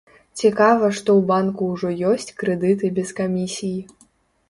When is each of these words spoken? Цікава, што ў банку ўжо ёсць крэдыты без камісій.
Цікава, 0.43 0.87
што 0.99 1.09
ў 1.19 1.21
банку 1.33 1.69
ўжо 1.75 1.93
ёсць 2.15 2.35
крэдыты 2.43 2.93
без 2.99 3.17
камісій. 3.21 3.81